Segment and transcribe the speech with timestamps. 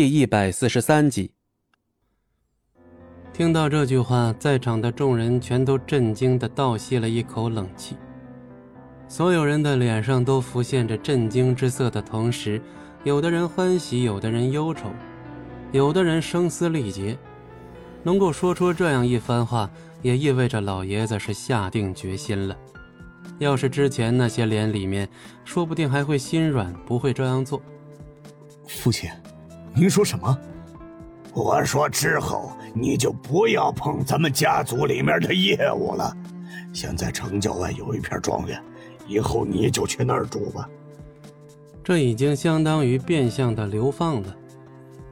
[0.00, 1.30] 第一百四十三集。
[3.34, 7.96] 听到这句话，在场的众人全都震惊的倒吸了一口冷气。
[9.08, 12.62] 所有人的脸上都浮现着震惊之色的同时，
[13.04, 14.90] 有的人欢喜，有的人忧愁，
[15.70, 17.18] 有的人声嘶力竭。
[18.02, 19.70] 能够说出这样一番话，
[20.00, 22.56] 也意味着老爷子是下定决心了。
[23.38, 25.06] 要是之前那些脸里面，
[25.44, 27.60] 说不定还会心软，不会这样做。
[28.66, 29.10] 父亲，
[29.80, 30.38] 您说什么？
[31.32, 36.14] 我说之后你就不要碰咱们家族里面的业务了。
[36.70, 38.62] 现在城郊外有一片庄园。
[39.08, 40.68] 以后你就去那儿住吧。
[41.82, 44.36] 这已经相当于变相的流放了。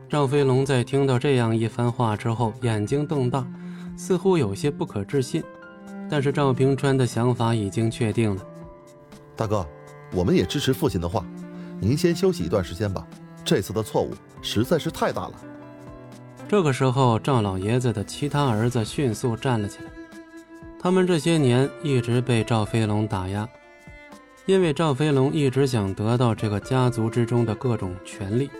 [0.06, 3.46] 赵飞龙在听到这样一番话之后，眼睛瞪大，
[3.96, 5.42] 似乎有些不可置信。
[6.10, 8.42] 但是赵平川的想法已经确定了。
[9.34, 9.66] 大哥，
[10.12, 11.24] 我们也支持父亲的话，
[11.80, 13.06] 您先休息一段时间吧。
[13.48, 14.12] 这次的错误
[14.42, 15.32] 实在是太大了。
[16.46, 19.90] 这个时候，赵老爷子的其他儿子迅速站了起来。
[20.78, 23.48] 他们这些年一直被赵飞龙打压。
[24.44, 28.50] 因为赵飞龙一直想得到这个家族之中的各种权利，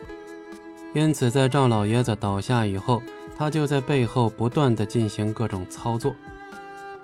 [0.95, 3.03] 因此在赵老爷子倒下以后，
[3.37, 6.15] 他就在背后不断的进行各种操作，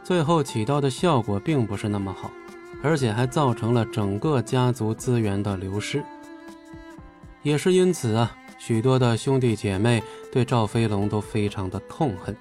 [0.03, 2.31] 最后起到的效果并不是那么好，
[2.83, 6.03] 而且还造成了整个家族资源的流失。
[7.45, 12.37] 也是因此啊，许多的兄弟姐妹对赵飞龙都非常的痛恨。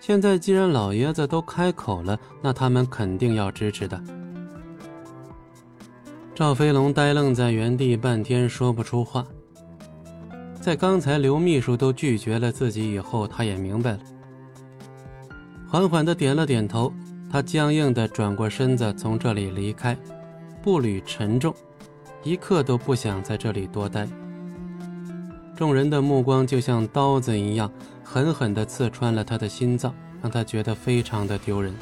[0.00, 4.02] 现在既然老爷子都开口了，那他们肯定要支持的。
[6.34, 9.24] 赵飞龙呆愣在原地半天，说不出话。
[10.60, 14.00] 在刚才刘秘书都拒绝了自己以后，他也明白了，
[15.68, 16.92] 缓缓的点了点头。
[17.30, 19.96] 他僵硬的转过身子，从这里离开，
[20.62, 21.54] 步履沉重，
[22.26, 24.04] 一刻都不想在这里多待。
[25.56, 27.70] 众人的目光就像刀子一样，
[28.02, 31.72] 狠狠地刺穿了他的心脏，让他觉得非常的丢人。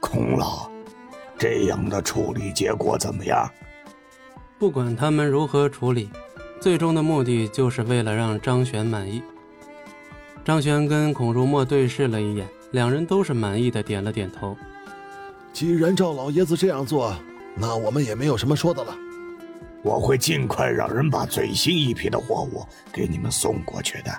[0.00, 0.70] 孔老。
[1.38, 3.50] 这样的处理结果怎么样？
[4.58, 6.10] 不管他们如何处理，
[6.60, 9.22] 最终的目的就是为了让张璇满意。
[10.44, 14.54] 张璇跟孔如墨对视了一眼，两人都是满意的点了点头。
[15.54, 17.16] 既然赵老爷子这样做，
[17.56, 18.94] 那我们也没有什么说的了。
[19.82, 24.10] 我会尽快让人把最新一批的货物给你们送过去的。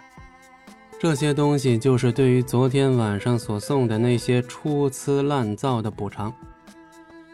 [0.99, 6.33] 这些东西就是对于昨天晚上所送的那些粗疵滥造的补偿。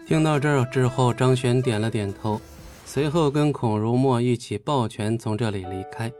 [0.07, 2.41] 听到这儿之后，张璇点了点头，
[2.85, 6.11] 随后跟孔如墨一起抱拳从这里离开。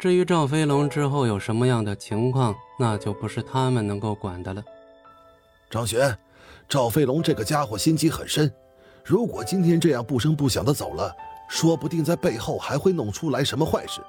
[0.00, 4.62] 至于赵飞龙之后有什么样的情况，那就不是他们能够管的了。
[5.70, 6.16] 张璇，
[6.68, 8.52] 赵飞龙这个家伙心机很深，
[9.08, 11.10] 如果今天这样不声不响的走了，
[11.48, 14.02] 说不定在背后还会弄出来什么坏事。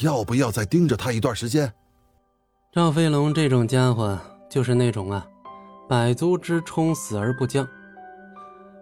[0.00, 1.72] 要不要再盯着他一段时间？
[2.72, 4.18] 赵飞龙这种家伙
[4.50, 5.24] 就是那种啊，
[5.88, 7.64] 百足之虫，死而不僵。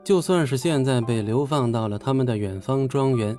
[0.02, 3.36] 就算是现在被流放到了他们的远方庄园，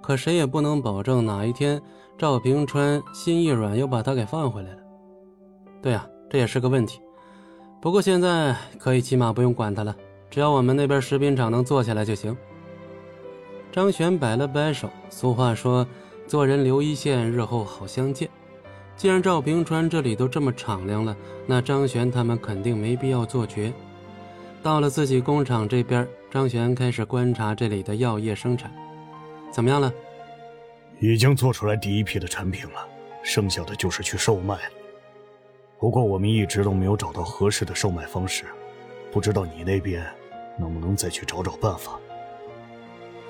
[0.00, 1.82] 可谁也不能保证哪一天
[2.16, 4.78] 赵平川心一软又把他给放回来了。
[5.82, 7.00] 对啊，这也是个问题。
[7.82, 9.96] 不过现在可以起码不用管他了，
[10.30, 12.36] 只要我们那边食品厂能做起来就行。
[13.72, 15.86] 张璇摆了摆手，俗话说，
[16.26, 18.28] 做人留一线，日后好相见。
[18.96, 23.72] 既然赵平川这里都这么敞亮了，那张璇他们肯定没必要做绝。
[24.62, 28.70] 到了自己工厂这边，张璇开始观察这里的药业生产，
[29.50, 29.92] 怎么样了？
[31.00, 32.86] 已经做出来第一批的产品了，
[33.22, 34.58] 剩下的就是去售卖。
[35.78, 38.44] 不过我们一直都没有找到合适的售卖方式，
[39.10, 40.06] 不知道你那边
[40.60, 41.98] 能不能再去找找办法？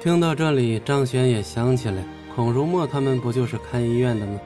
[0.02, 2.02] 听到这里，张璇也想起来，
[2.34, 4.40] 孔如墨他们不就是开医院的吗？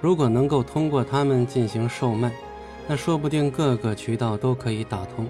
[0.00, 2.32] 如果能够通过他们进行售卖，
[2.86, 5.26] 那说不定各个渠道都可以打通。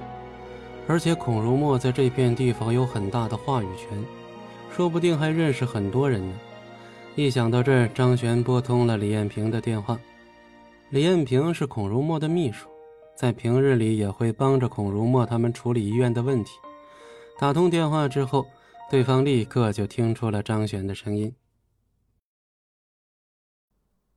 [0.87, 3.89] 而且孔如墨在这片地方有很大的话语权，
[4.75, 6.35] 说不定还认识很多人呢。
[7.15, 9.99] 一想到这儿，张璇拨通了李艳萍的电话。
[10.91, 12.69] 李艳萍是孔如墨的秘书，
[13.17, 16.53] 在平日里也会帮着孔如墨他们处理医院的问题。
[17.39, 18.47] 打通电话之后，
[18.91, 21.35] 对方立刻就听出了张璇的声音。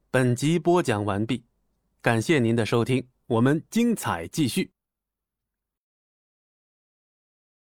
[0.09, 1.43] 本集播讲完毕，
[2.01, 4.71] 感谢您的收听，我们精彩继续。